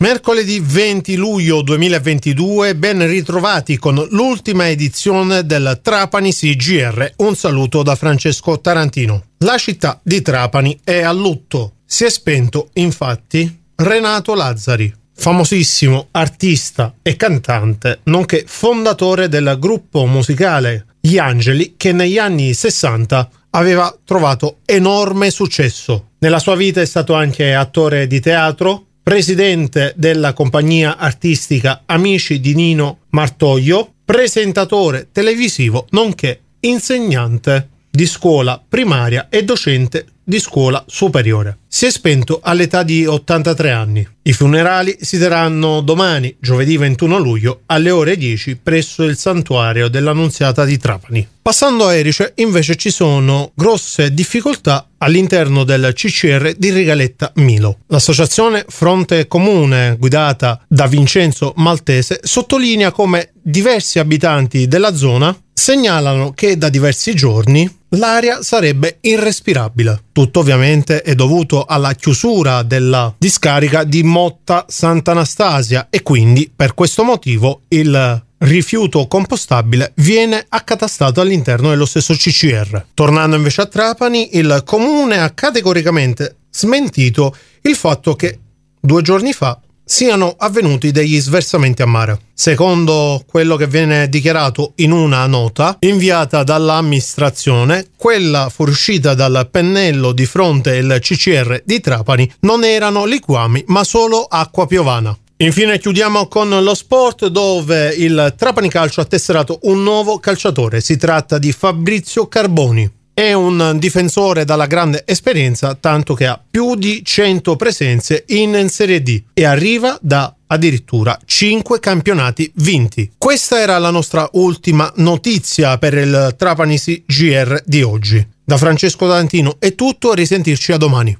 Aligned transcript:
Mercoledì 0.00 0.60
20 0.60 1.16
luglio 1.16 1.60
2022, 1.60 2.76
ben 2.76 3.04
ritrovati 3.04 3.78
con 3.78 3.96
l'ultima 4.10 4.68
edizione 4.68 5.44
del 5.44 5.80
Trapani 5.82 6.32
CGR. 6.32 7.14
Un 7.16 7.34
saluto 7.34 7.82
da 7.82 7.96
Francesco 7.96 8.60
Tarantino. 8.60 9.24
La 9.38 9.58
città 9.58 9.98
di 10.00 10.22
Trapani 10.22 10.78
è 10.84 11.00
a 11.00 11.10
lutto. 11.10 11.78
Si 11.84 12.04
è 12.04 12.10
spento, 12.10 12.70
infatti, 12.74 13.62
Renato 13.74 14.34
Lazzari, 14.34 14.94
famosissimo 15.16 16.06
artista 16.12 16.94
e 17.02 17.16
cantante, 17.16 17.98
nonché 18.04 18.44
fondatore 18.46 19.28
del 19.28 19.56
gruppo 19.58 20.06
musicale 20.06 20.86
Gli 21.00 21.18
Angeli 21.18 21.74
che 21.76 21.90
negli 21.90 22.18
anni 22.18 22.54
60 22.54 23.30
aveva 23.50 23.92
trovato 24.04 24.58
enorme 24.64 25.32
successo. 25.32 26.10
Nella 26.20 26.38
sua 26.38 26.54
vita 26.54 26.80
è 26.80 26.86
stato 26.86 27.14
anche 27.14 27.52
attore 27.52 28.06
di 28.06 28.20
teatro, 28.20 28.87
presidente 29.08 29.94
della 29.96 30.34
compagnia 30.34 30.98
artistica 30.98 31.84
Amici 31.86 32.40
di 32.40 32.54
Nino 32.54 32.98
Martoglio, 33.12 33.94
presentatore 34.04 35.08
televisivo, 35.10 35.86
nonché 35.92 36.40
insegnante 36.60 37.70
di 37.90 38.04
scuola 38.04 38.62
primaria 38.68 39.28
e 39.30 39.44
docente 39.44 40.04
di 40.28 40.40
scuola 40.40 40.84
superiore. 40.86 41.60
Si 41.66 41.86
è 41.86 41.90
spento 41.90 42.40
all'età 42.42 42.82
di 42.82 43.06
83 43.06 43.70
anni. 43.70 44.06
I 44.22 44.32
funerali 44.34 44.98
si 45.00 45.18
terranno 45.18 45.80
domani, 45.80 46.36
giovedì 46.38 46.76
21 46.76 47.18
luglio, 47.18 47.62
alle 47.64 47.90
ore 47.90 48.14
10 48.18 48.56
presso 48.62 49.04
il 49.04 49.16
santuario 49.16 49.88
dell'Annunziata 49.88 50.66
di 50.66 50.76
Trapani. 50.76 51.26
Passando 51.40 51.86
a 51.86 51.94
Erice, 51.94 52.32
invece 52.36 52.76
ci 52.76 52.90
sono 52.90 53.52
grosse 53.54 54.12
difficoltà 54.12 54.90
all'interno 54.98 55.64
del 55.64 55.92
CCR 55.94 56.52
di 56.58 56.68
Rigaletta 56.72 57.32
Milo. 57.36 57.78
L'associazione 57.86 58.66
Fronte 58.68 59.26
Comune, 59.28 59.96
guidata 59.98 60.62
da 60.68 60.86
Vincenzo 60.86 61.54
Maltese, 61.56 62.20
sottolinea 62.22 62.92
come 62.92 63.30
diversi 63.40 63.98
abitanti 63.98 64.68
della 64.68 64.94
zona 64.94 65.34
segnalano 65.54 66.32
che 66.32 66.58
da 66.58 66.68
diversi 66.68 67.14
giorni 67.14 67.77
l'aria 67.90 68.42
sarebbe 68.42 68.98
irrespirabile. 69.00 70.04
Tutto 70.12 70.40
ovviamente 70.40 71.02
è 71.02 71.14
dovuto 71.14 71.64
alla 71.64 71.94
chiusura 71.94 72.62
della 72.62 73.14
discarica 73.16 73.84
di 73.84 74.02
Motta 74.02 74.66
Sant'Anastasia 74.68 75.88
e 75.90 76.02
quindi 76.02 76.50
per 76.54 76.74
questo 76.74 77.04
motivo 77.04 77.62
il 77.68 78.22
rifiuto 78.38 79.06
compostabile 79.06 79.92
viene 79.96 80.44
accatastato 80.48 81.20
all'interno 81.20 81.70
dello 81.70 81.86
stesso 81.86 82.14
CCR. 82.14 82.86
Tornando 82.94 83.36
invece 83.36 83.62
a 83.62 83.66
Trapani, 83.66 84.36
il 84.36 84.62
comune 84.64 85.18
ha 85.18 85.30
categoricamente 85.30 86.36
smentito 86.50 87.34
il 87.62 87.74
fatto 87.74 88.14
che 88.14 88.38
due 88.80 89.02
giorni 89.02 89.32
fa 89.32 89.58
siano 89.88 90.34
avvenuti 90.36 90.90
degli 90.90 91.18
sversamenti 91.18 91.80
a 91.80 91.86
mare. 91.86 92.20
Secondo 92.34 93.24
quello 93.26 93.56
che 93.56 93.66
viene 93.66 94.08
dichiarato 94.08 94.74
in 94.76 94.92
una 94.92 95.26
nota 95.26 95.76
inviata 95.80 96.42
dall'amministrazione, 96.42 97.88
quella 97.96 98.50
fuoriuscita 98.50 99.14
dal 99.14 99.48
pennello 99.50 100.12
di 100.12 100.26
fronte 100.26 100.76
al 100.76 100.98
CCR 101.00 101.62
di 101.64 101.80
Trapani 101.80 102.30
non 102.40 102.64
erano 102.64 103.06
liquami 103.06 103.64
ma 103.68 103.82
solo 103.82 104.24
acqua 104.24 104.66
piovana. 104.66 105.16
Infine 105.40 105.78
chiudiamo 105.78 106.26
con 106.26 106.48
lo 106.48 106.74
sport 106.74 107.28
dove 107.28 107.94
il 107.96 108.34
Trapani 108.36 108.68
Calcio 108.68 109.00
ha 109.00 109.04
tesserato 109.04 109.60
un 109.62 109.82
nuovo 109.82 110.18
calciatore, 110.18 110.80
si 110.80 110.96
tratta 110.96 111.38
di 111.38 111.52
Fabrizio 111.52 112.26
Carboni. 112.26 112.97
È 113.18 113.32
un 113.32 113.78
difensore 113.80 114.44
dalla 114.44 114.66
grande 114.66 115.02
esperienza, 115.04 115.74
tanto 115.74 116.14
che 116.14 116.24
ha 116.24 116.40
più 116.48 116.76
di 116.76 117.04
100 117.04 117.56
presenze 117.56 118.22
in 118.28 118.68
Serie 118.68 119.02
D 119.02 119.20
e 119.34 119.44
arriva 119.44 119.98
da 120.00 120.32
addirittura 120.46 121.18
5 121.24 121.80
campionati 121.80 122.48
vinti. 122.54 123.10
Questa 123.18 123.58
era 123.58 123.76
la 123.78 123.90
nostra 123.90 124.28
ultima 124.34 124.92
notizia 124.98 125.78
per 125.78 125.94
il 125.94 126.36
Trapanisi 126.38 127.02
GR 127.04 127.60
di 127.64 127.82
oggi. 127.82 128.24
Da 128.44 128.56
Francesco 128.56 129.08
Dantino 129.08 129.56
è 129.58 129.74
tutto, 129.74 130.14
risentirci 130.14 130.70
a 130.70 130.76
domani. 130.76 131.18